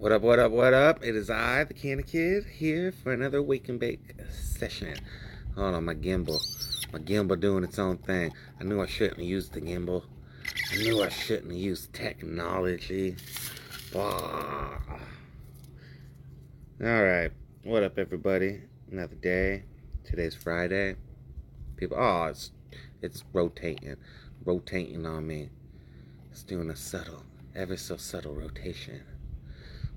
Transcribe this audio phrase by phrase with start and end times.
[0.00, 1.04] What up, what up, what up?
[1.04, 4.96] It is I, the Kanna Kid, here for another Wake and Bake session.
[5.54, 6.40] Hold on, my gimbal.
[6.90, 8.32] My gimbal doing its own thing.
[8.58, 10.04] I knew I shouldn't use the gimbal.
[10.72, 13.14] I knew I shouldn't use technology.
[13.94, 14.80] Alright.
[17.64, 18.62] What up, everybody?
[18.90, 19.64] Another day.
[20.04, 20.96] Today's Friday.
[21.76, 22.52] People, oh, it's,
[23.02, 23.96] it's rotating.
[24.46, 25.50] Rotating on me.
[26.30, 27.22] It's doing a subtle,
[27.54, 29.02] ever so subtle rotation.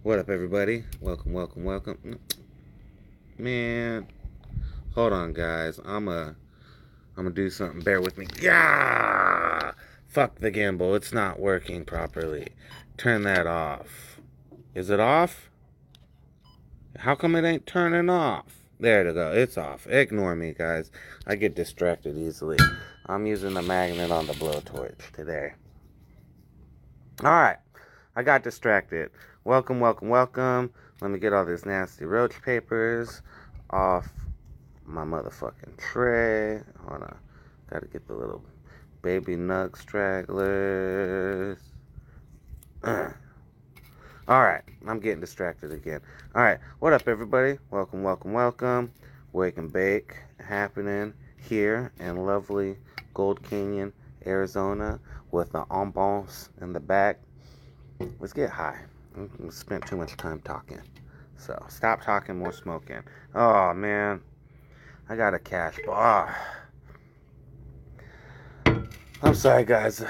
[0.03, 0.83] What up, everybody?
[0.99, 2.19] Welcome, welcome, welcome.
[3.37, 4.05] Man,
[4.93, 5.79] hold on, guys.
[5.85, 6.35] I'm a,
[7.15, 7.79] I'm gonna do something.
[7.79, 8.27] Bear with me.
[8.41, 9.71] Yeah.
[10.09, 10.97] Fuck the gimbal.
[10.97, 12.49] It's not working properly.
[12.97, 14.19] Turn that off.
[14.75, 15.49] Is it off?
[16.97, 18.57] How come it ain't turning off?
[18.81, 19.31] There to go.
[19.31, 19.87] It's off.
[19.87, 20.91] Ignore me, guys.
[21.25, 22.57] I get distracted easily.
[23.05, 25.53] I'm using the magnet on the blowtorch today.
[27.23, 27.59] All right.
[28.17, 29.09] I got distracted.
[29.45, 30.71] Welcome, welcome, welcome.
[31.01, 33.21] Let me get all these nasty roach papers
[33.69, 34.07] off
[34.85, 36.61] my motherfucking tray.
[36.87, 37.17] Hold on.
[37.69, 38.41] Gotta get the little
[39.01, 41.59] baby nug stragglers.
[42.85, 45.99] Alright, I'm getting distracted again.
[46.33, 47.57] Alright, what up, everybody?
[47.69, 48.93] Welcome, welcome, welcome.
[49.33, 51.13] Wake and Bake happening
[51.49, 52.77] here in lovely
[53.13, 53.91] Gold Canyon,
[54.25, 57.19] Arizona, with the ambiance in the back
[58.19, 58.79] let's get high.
[59.15, 60.81] We spent too much time talking.
[61.37, 63.03] So stop talking, more smoking.
[63.35, 64.21] Oh man,
[65.07, 66.35] I got a cash bar.
[69.21, 70.03] I'm sorry, guys.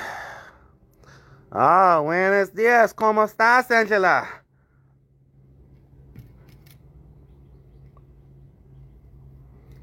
[1.51, 2.93] Ah, oh, buenos días.
[2.95, 4.27] ¿Cómo estás, Angela?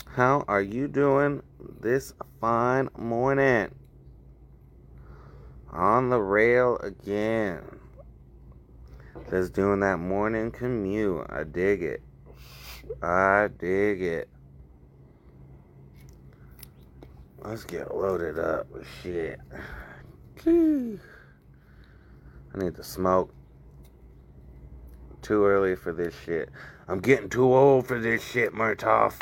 [0.06, 1.42] How are you doing
[1.80, 3.68] this fine morning?
[5.72, 7.79] On the rail again.
[9.30, 11.24] Just doing that morning commute.
[11.30, 12.02] I dig it.
[13.00, 14.28] I dig it.
[17.38, 19.38] Let's get loaded up with shit.
[20.44, 20.98] I
[22.58, 23.32] need to smoke.
[25.22, 26.48] Too early for this shit.
[26.88, 29.14] I'm getting too old for this shit, Murtaugh.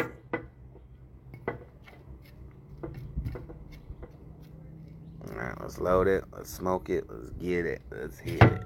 [5.28, 6.24] Alright, let's load it.
[6.32, 7.04] Let's smoke it.
[7.10, 7.82] Let's get it.
[7.90, 8.62] Let's hit it.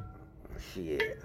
[0.73, 1.19] Shit.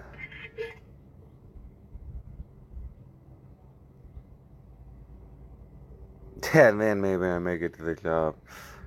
[6.54, 8.36] And then maybe I make it to the job.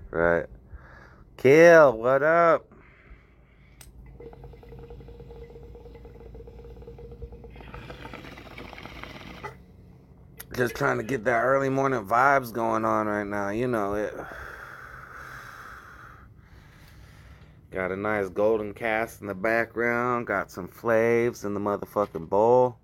[0.09, 0.47] Right.
[1.37, 2.65] Kill, what up?
[10.55, 13.49] Just trying to get that early morning vibes going on right now.
[13.49, 14.13] You know it.
[17.71, 20.27] Got a nice golden cast in the background.
[20.27, 22.77] Got some flaves in the motherfucking bowl.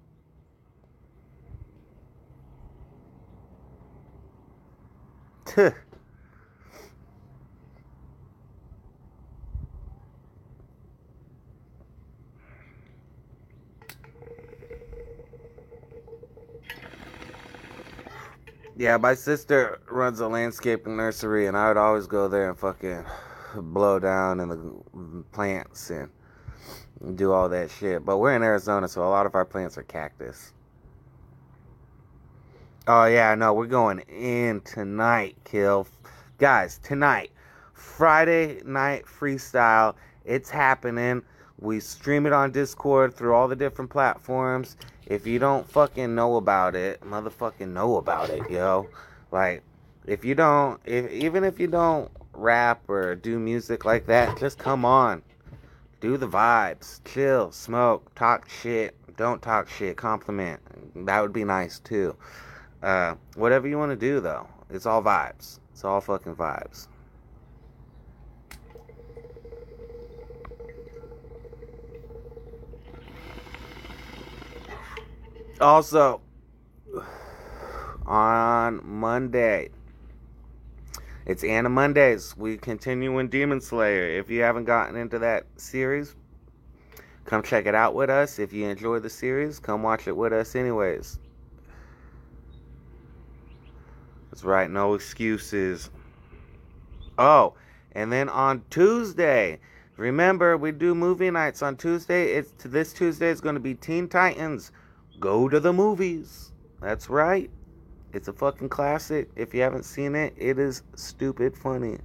[18.78, 23.04] yeah, my sister runs a landscaping nursery, and I would always go there and fucking
[23.56, 26.12] blow down in the plants and
[27.16, 28.06] do all that shit.
[28.06, 30.54] But we're in Arizona, so a lot of our plants are cactus.
[32.90, 35.88] Oh yeah, no, we're going in tonight, kill.
[36.38, 37.32] Guys, tonight,
[37.74, 39.94] Friday night freestyle.
[40.24, 41.22] It's happening.
[41.60, 44.78] We stream it on Discord through all the different platforms.
[45.06, 48.88] If you don't fucking know about it, motherfucking know about it, yo.
[49.34, 49.64] Like,
[50.06, 54.60] if you don't, if even if you don't rap or do music like that, just
[54.60, 55.22] come on.
[56.00, 57.02] Do the vibes.
[57.04, 58.96] Chill, smoke, talk shit.
[59.18, 59.98] Don't talk shit.
[59.98, 60.62] Compliment.
[61.06, 62.16] That would be nice too.
[62.82, 65.60] Uh, whatever you want to do though, it's all vibes.
[65.72, 66.88] It's all fucking vibes.
[75.60, 76.22] Also,
[78.06, 79.70] on Monday,
[81.26, 82.38] it's Anna Mondays.
[82.38, 84.20] We continue in Demon Slayer.
[84.20, 86.16] If you haven't gotten into that series,
[87.26, 88.38] come check it out with us.
[88.38, 91.20] If you enjoy the series, come watch it with us, anyways.
[94.38, 95.90] That's right, no excuses.
[97.18, 97.56] Oh,
[97.94, 99.60] and then on Tuesday,
[99.96, 102.34] remember we do movie nights on Tuesday.
[102.34, 104.72] It's this Tuesday is going to be Teen Titans.
[105.20, 106.52] Go to the movies.
[106.80, 107.50] That's right.
[108.14, 109.28] It's a fucking classic.
[109.36, 111.98] If you haven't seen it, it is stupid funny.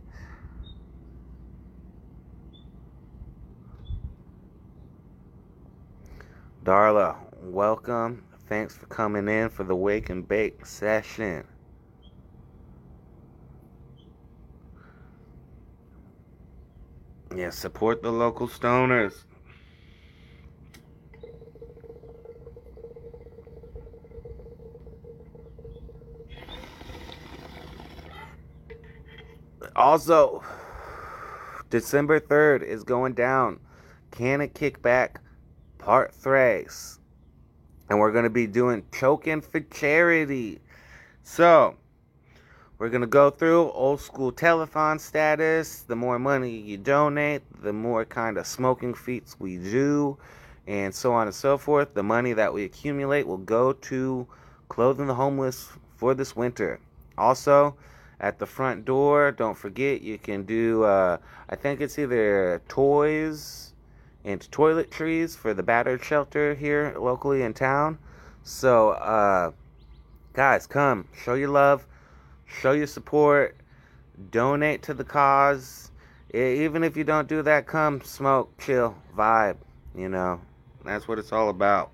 [6.65, 8.25] Darla, welcome.
[8.49, 11.45] Thanks for coming in for the wake and bake session.
[17.35, 19.25] Yeah, support the local stoners.
[29.75, 30.43] Also,
[31.71, 33.59] December 3rd is going down.
[34.11, 35.21] Can it kick back
[35.79, 37.01] part thrace?
[37.89, 40.61] And we're going to be doing choking for charity.
[41.23, 41.77] So,
[42.83, 45.83] we're going to go through old school telethon status.
[45.83, 50.19] The more money you donate, the more kind of smoking feats we do,
[50.67, 51.95] and so on and so forth.
[51.95, 54.27] The money that we accumulate will go to
[54.69, 56.81] clothing the homeless for this winter.
[57.17, 57.77] Also,
[58.19, 61.19] at the front door, don't forget you can do, uh,
[61.49, 63.75] I think it's either toys
[64.25, 68.01] and toiletries for the battered shelter here locally in town.
[68.43, 69.53] So, uh,
[70.33, 71.87] guys, come show your love
[72.61, 73.57] show your support,
[74.31, 75.91] donate to the cause.
[76.35, 79.57] Even if you don't do that, come smoke, chill, vibe.
[79.95, 80.41] You know,
[80.85, 81.91] that's what it's all about.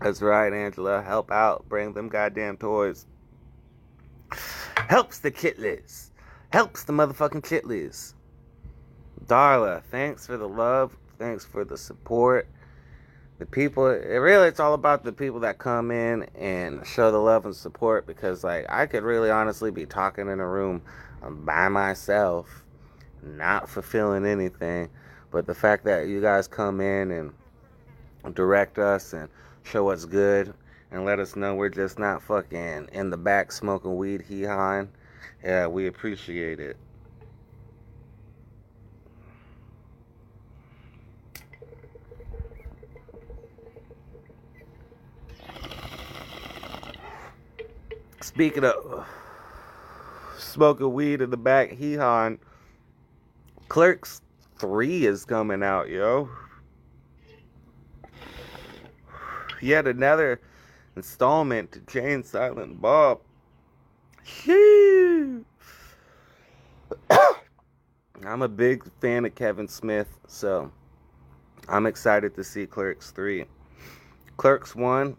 [0.00, 1.02] That's right, Angela.
[1.02, 1.68] Help out.
[1.68, 3.06] Bring them goddamn toys.
[4.76, 6.10] Helps the kitless.
[6.50, 8.14] Helps the motherfucking kitless.
[9.26, 10.96] Darla, thanks for the love.
[11.18, 12.48] Thanks for the support.
[13.38, 17.18] The people, it really, it's all about the people that come in and show the
[17.18, 20.82] love and support because, like, I could really honestly be talking in a room
[21.22, 22.64] by myself,
[23.22, 24.88] not fulfilling anything.
[25.30, 27.32] But the fact that you guys come in and
[28.34, 29.28] direct us and
[29.64, 30.54] show us good
[30.90, 34.88] and let us know we're just not fucking in the back smoking weed hee hawing.
[35.44, 36.76] Yeah, we appreciate it.
[48.20, 49.06] Speaking of
[50.36, 52.38] smoking weed in the back, hee hawing,
[53.68, 54.20] Clerks
[54.58, 56.28] 3 is coming out, yo.
[59.62, 60.40] Yet another
[60.96, 63.20] installment to Jay and Silent Bob.
[68.26, 70.70] I'm a big fan of Kevin Smith, so
[71.68, 73.44] I'm excited to see Clerks 3.
[74.36, 75.16] Clerks 1,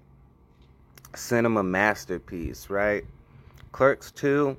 [1.15, 3.05] cinema masterpiece, right?
[3.71, 4.57] Clerks 2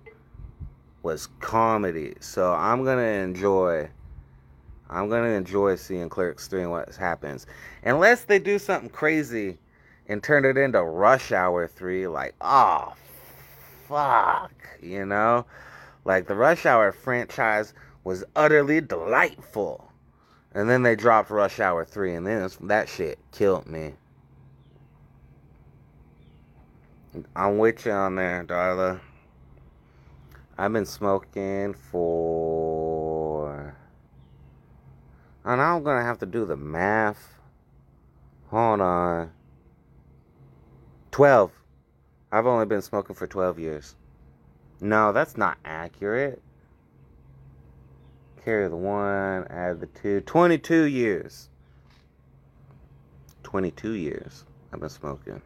[1.02, 3.88] was comedy, so I'm going to enjoy
[4.90, 7.46] I'm going to enjoy seeing Clerks 3 and what happens.
[7.84, 9.56] Unless they do something crazy
[10.10, 12.94] and turned it into Rush Hour 3, like, oh,
[13.86, 14.52] fuck,
[14.82, 15.46] you know?
[16.04, 17.72] Like, the Rush Hour franchise
[18.02, 19.92] was utterly delightful.
[20.52, 23.94] And then they dropped Rush Hour 3, and then that shit killed me.
[27.36, 28.98] I'm with you on there, Darla.
[30.58, 33.76] I've been smoking for.
[35.44, 37.34] And I'm gonna have to do the math.
[38.48, 39.30] Hold on.
[41.10, 41.52] 12.
[42.32, 43.96] I've only been smoking for 12 years.
[44.80, 46.40] No, that's not accurate.
[48.44, 50.20] Carry the one, add the two.
[50.22, 51.48] 22 years.
[53.42, 55.42] 22 years I've been smoking.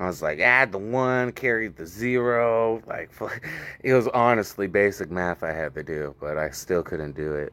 [0.00, 2.82] I was like, add the one, carry the zero.
[2.86, 3.10] Like,
[3.82, 7.52] it was honestly basic math I had to do, but I still couldn't do it.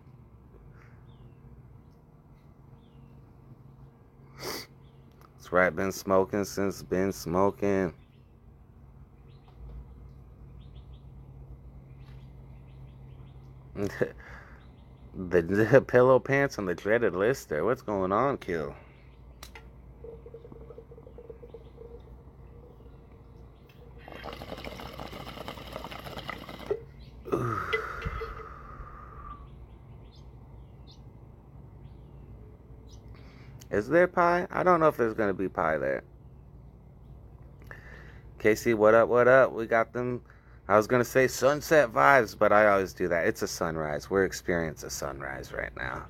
[5.51, 5.75] Right.
[5.75, 7.93] Been smoking since been smoking.
[13.75, 17.65] the, the pillow pants on the dreaded list there.
[17.65, 18.75] What's going on, Kill?
[33.81, 34.45] Is there pie?
[34.51, 36.03] I don't know if there's gonna be pie there.
[38.37, 39.09] Casey, what up?
[39.09, 39.53] What up?
[39.53, 40.21] We got them.
[40.67, 43.25] I was gonna say sunset vibes, but I always do that.
[43.25, 44.07] It's a sunrise.
[44.07, 46.05] We're experiencing a sunrise right now.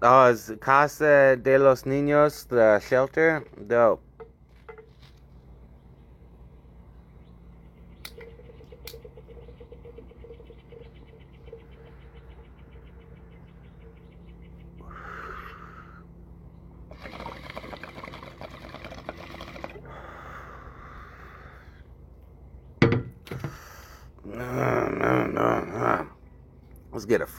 [0.00, 3.44] Oh, is Casa de los Niños the shelter?
[3.66, 4.00] Dope.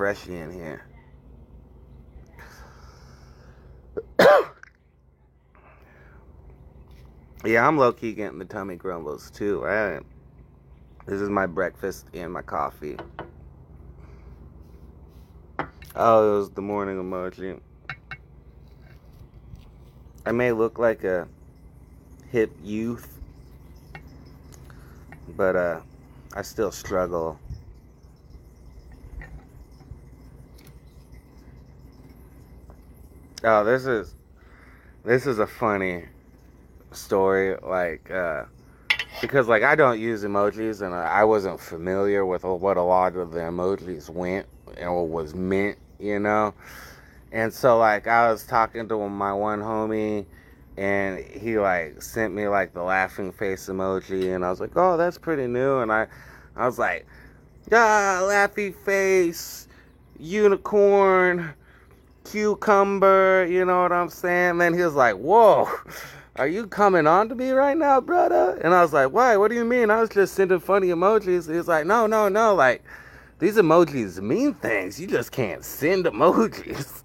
[0.03, 0.83] In here.
[7.45, 9.61] yeah, I'm low key getting the tummy grumbles too.
[11.05, 12.97] This is my breakfast and my coffee.
[15.95, 17.61] Oh, it was the morning emoji.
[20.25, 21.29] I may look like a
[22.29, 23.21] hip youth,
[25.29, 25.79] but uh,
[26.35, 27.39] I still struggle.
[33.45, 34.15] Oh, this is
[35.03, 36.05] this is a funny
[36.93, 37.57] story.
[37.61, 38.45] Like, uh,
[39.21, 43.31] because like I don't use emojis, and I wasn't familiar with what a lot of
[43.31, 44.47] the emojis went
[44.77, 46.53] and was meant, you know.
[47.33, 50.25] And so like I was talking to my one homie
[50.77, 54.95] and he like sent me like the laughing face emoji and I was like, "Oh,
[54.95, 56.07] that's pretty new." And I
[56.55, 57.05] I was like,
[57.73, 59.67] "Ah, laughy face,
[60.17, 61.53] unicorn,
[62.23, 65.67] cucumber, you know what I'm saying?" Then he was like, "Whoa,
[66.35, 69.37] are you coming on to me right now, brother?" And I was like, "Why?
[69.37, 69.89] What do you mean?
[69.89, 72.83] I was just sending funny emojis." He was like, "No, no, no, like
[73.39, 74.99] these emojis mean things.
[74.99, 77.01] You just can't send emojis."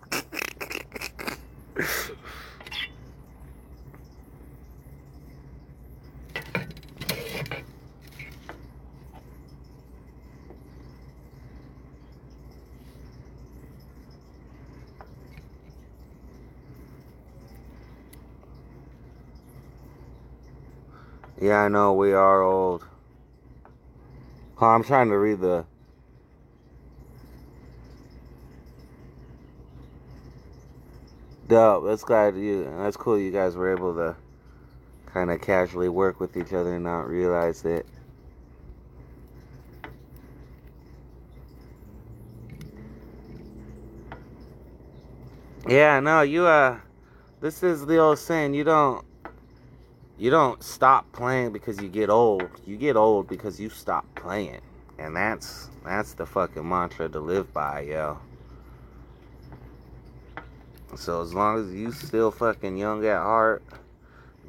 [21.40, 22.84] Yeah, I know we are old.
[24.60, 25.64] I'm trying to read the.
[31.46, 31.86] Dope.
[31.86, 32.64] That's glad you.
[32.78, 33.18] That's cool.
[33.18, 34.16] You guys were able to
[35.06, 37.86] kind of casually work with each other and not realize it.
[45.68, 46.80] Yeah, no, you uh,
[47.40, 48.54] this is the old saying.
[48.54, 49.04] You don't
[50.18, 52.48] you don't stop playing because you get old.
[52.66, 54.60] You get old because you stop playing.
[54.98, 58.18] And that's that's the fucking mantra to live by, yo.
[60.96, 63.62] So as long as you still fucking young at heart,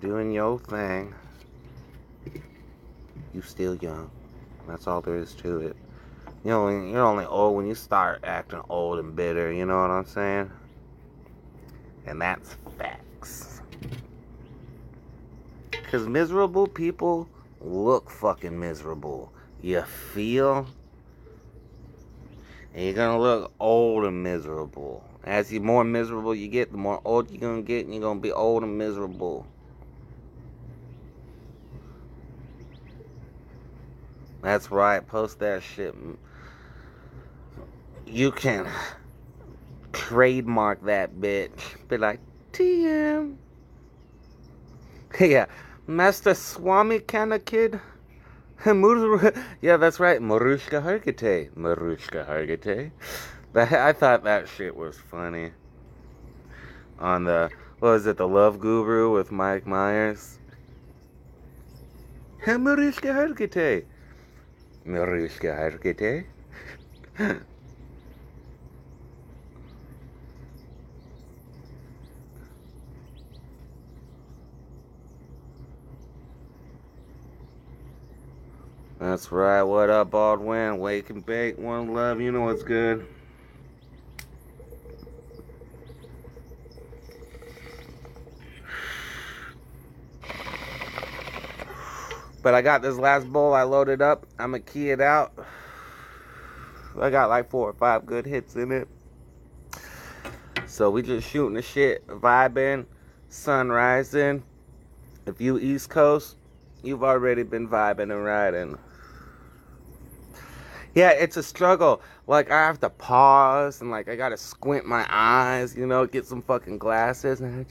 [0.02, 1.14] doing your thing,
[3.34, 4.10] you still young.
[4.68, 5.76] That's all there is to it.
[6.44, 9.92] You know, you're only old when you start acting old and bitter, you know what
[9.92, 10.50] I'm saying?
[12.06, 12.89] And that's facts.
[15.90, 17.28] Because miserable people
[17.62, 19.34] look fucking miserable.
[19.60, 20.68] You feel?
[22.76, 25.04] And you're gonna look old and miserable.
[25.24, 28.20] As you more miserable you get, the more old you're gonna get, and you're gonna
[28.20, 29.48] be old and miserable.
[34.44, 35.96] That's right, post that shit.
[38.06, 38.68] You can
[39.92, 41.88] trademark that bitch.
[41.88, 42.20] Be like,
[42.54, 43.38] TM.
[45.20, 45.48] yeah.
[45.90, 47.80] Master Swami Kanna Kid?
[49.62, 50.22] yeah, that's right.
[50.22, 51.50] Mariska Hargitay.
[51.58, 52.92] Mariska Hargitay.
[53.56, 55.52] I thought that shit was funny.
[57.00, 60.38] On the, what was it, The Love Guru with Mike Myers?
[62.46, 63.86] Mariska Hargitay.
[64.86, 66.26] Mariska Hargitay.
[79.00, 79.64] That's right.
[79.64, 80.78] What up, Baldwin?
[80.78, 81.58] Wake and bake.
[81.58, 82.20] One love.
[82.20, 83.08] You know what's good.
[92.44, 94.26] But I got this last bowl I loaded up.
[94.38, 95.32] I'm going to key it out.
[97.00, 98.90] I got like four or five good hits in it.
[100.66, 102.86] So we just shooting the shit, vibing,
[103.30, 104.44] sun rising.
[105.26, 106.36] If you East Coast,
[106.84, 108.78] you've already been vibing and riding.
[111.00, 112.02] Yeah, it's a struggle.
[112.28, 116.26] Like I have to pause and like I gotta squint my eyes, you know, get
[116.26, 117.40] some fucking glasses.
[117.40, 117.66] and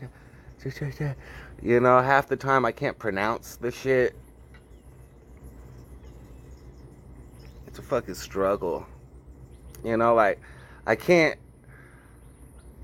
[1.62, 4.16] You know, half the time I can't pronounce the shit.
[7.66, 8.86] It's a fucking struggle.
[9.84, 10.40] You know, like
[10.86, 11.38] I can't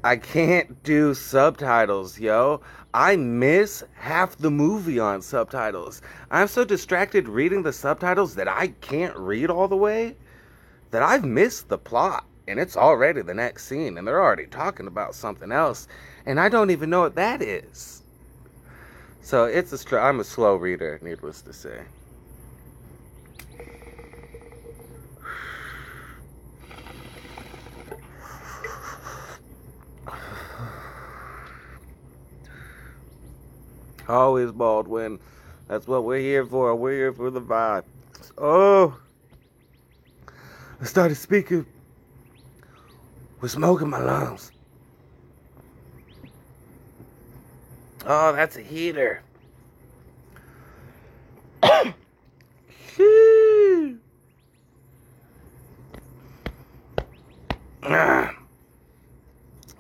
[0.05, 2.61] I can't do subtitles, yo.
[2.93, 6.03] I miss half the movie on subtitles.
[6.31, 10.17] I'm so distracted reading the subtitles that I can't read all the way
[10.95, 14.87] that I've missed the plot and it's already the next scene and they're already talking
[14.87, 15.89] about something else
[16.25, 18.05] and I don't even know what that is.
[19.21, 21.81] So it's a str- I'm a slow reader, needless to say.
[34.09, 35.19] Always Baldwin.
[35.67, 36.73] That's what we're here for.
[36.77, 37.83] We're here for the vibe.
[38.39, 38.97] Oh.
[40.85, 41.65] I started speaking
[43.41, 44.53] with smoke in my lungs.
[48.05, 49.23] Oh, that's a heater.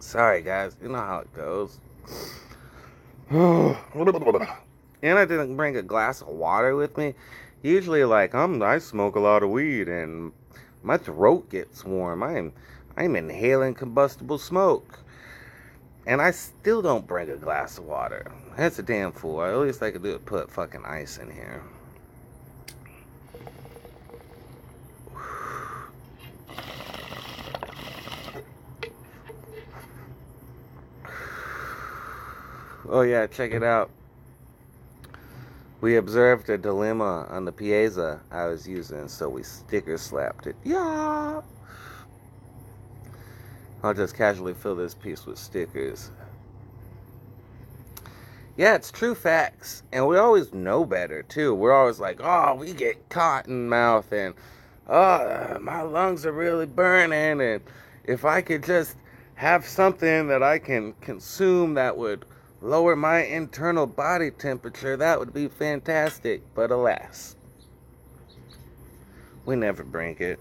[0.01, 0.75] Sorry, guys.
[0.83, 1.81] You know how it goes.
[3.31, 3.77] and
[5.19, 7.13] I didn't bring a glass of water with me.
[7.61, 10.33] Usually, like I'm, I smoke a lot of weed, and
[10.85, 12.23] my throat gets warm.
[12.23, 12.53] I'm,
[12.97, 15.01] I'm inhaling combustible smoke,
[16.07, 18.31] and I still don't bring a glass of water.
[18.57, 19.43] That's a damn fool.
[19.43, 20.27] At least I could do it.
[20.27, 21.63] Put fucking ice in here.
[32.87, 33.91] Oh yeah, check it out.
[35.81, 40.57] We observed a dilemma on the Piazza I was using, so we sticker slapped it.
[40.65, 41.43] Yeah.
[43.83, 46.11] I'll just casually fill this piece with stickers.
[48.57, 49.83] Yeah, it's true facts.
[49.93, 51.55] And we always know better, too.
[51.55, 54.35] We're always like, oh, we get cotton mouth and,
[54.89, 57.41] oh, my lungs are really burning.
[57.41, 57.61] And
[58.05, 58.97] if I could just
[59.35, 62.25] have something that I can consume that would
[62.65, 66.43] lower my internal body temperature, that would be fantastic.
[66.55, 67.37] But alas,
[69.45, 70.41] we never bring it.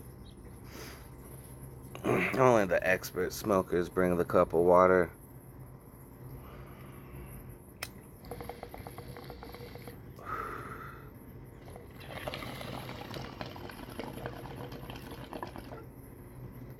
[2.06, 5.12] Only the expert smokers bring the cup of water.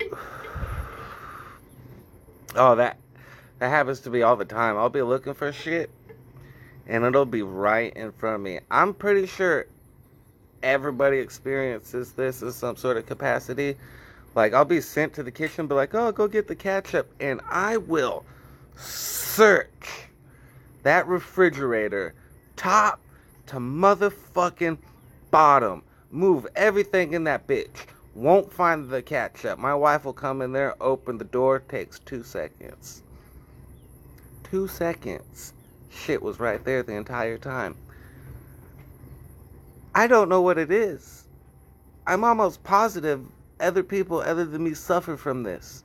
[2.56, 3.03] Oh, that
[3.64, 4.76] that happens to me all the time.
[4.76, 5.88] I'll be looking for shit
[6.86, 8.60] and it'll be right in front of me.
[8.70, 9.64] I'm pretty sure
[10.62, 13.76] everybody experiences this in some sort of capacity.
[14.34, 17.40] Like I'll be sent to the kitchen, be like, "Oh, go get the ketchup," and
[17.48, 18.26] I will
[18.76, 20.08] search
[20.82, 22.12] that refrigerator
[22.56, 23.00] top
[23.46, 24.76] to motherfucking
[25.30, 27.86] bottom, move everything in that bitch.
[28.14, 29.58] Won't find the ketchup.
[29.58, 33.00] My wife will come in there, open the door, takes two seconds
[34.44, 35.52] two seconds.
[35.90, 37.76] Shit was right there the entire time.
[39.94, 41.24] I don't know what it is.
[42.06, 43.24] I'm almost positive
[43.60, 45.84] other people other than me suffer from this.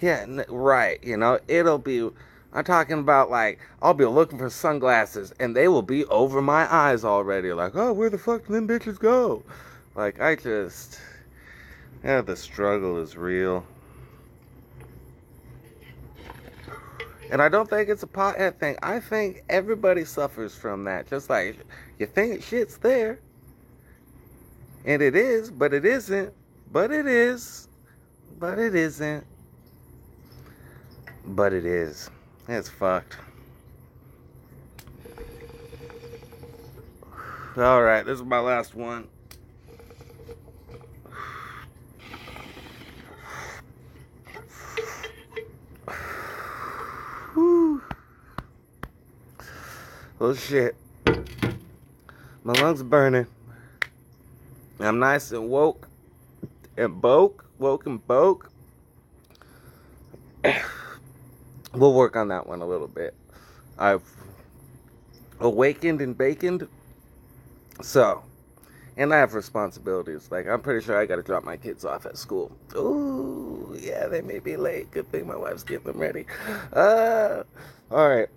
[0.00, 1.02] Yeah, right.
[1.02, 2.10] You know, it'll be.
[2.52, 6.72] I'm talking about like I'll be looking for sunglasses and they will be over my
[6.72, 7.52] eyes already.
[7.52, 9.42] Like, oh, where the fuck did them bitches go?
[9.94, 10.98] Like, I just.
[12.06, 13.66] Yeah, the struggle is real.
[17.32, 18.76] And I don't think it's a pothead thing.
[18.80, 21.08] I think everybody suffers from that.
[21.08, 21.58] Just like
[21.98, 23.18] you think shit's there.
[24.84, 26.32] And it is, but it isn't.
[26.70, 27.66] But it is.
[28.38, 29.26] But it isn't.
[31.24, 32.08] But it is.
[32.46, 33.16] It's fucked.
[37.58, 39.08] Alright, this is my last one.
[50.18, 50.74] Oh shit.
[52.42, 53.26] My lungs burning.
[54.80, 55.88] I'm nice and woke
[56.76, 58.50] and boke, woke and boke.
[61.74, 63.14] we'll work on that one a little bit.
[63.78, 64.02] I've
[65.38, 66.66] awakened and baconed.
[67.82, 68.22] So,
[68.96, 70.28] and I have responsibilities.
[70.30, 72.56] Like, I'm pretty sure I gotta drop my kids off at school.
[72.74, 74.90] Ooh, yeah, they may be late.
[74.92, 76.24] Good thing my wife's getting them ready.
[76.72, 77.42] Uh,
[77.90, 78.28] alright.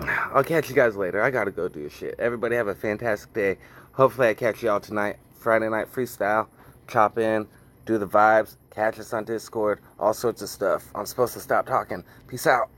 [0.00, 1.22] I'll catch you guys later.
[1.22, 2.14] I gotta go do shit.
[2.18, 3.58] Everybody have a fantastic day.
[3.92, 5.18] Hopefully, I catch y'all tonight.
[5.38, 6.46] Friday night freestyle.
[6.86, 7.46] Chop in,
[7.84, 10.86] do the vibes, catch us on Discord, all sorts of stuff.
[10.94, 12.02] I'm supposed to stop talking.
[12.26, 12.70] Peace out.